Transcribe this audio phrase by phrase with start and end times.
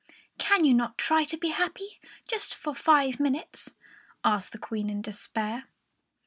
[0.39, 3.75] "Can you not try to be happy, just for five minutes?"
[4.23, 5.65] asked the Queen, in despair.